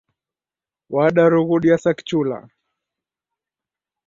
[0.89, 2.49] Wadarughudia sa kichula.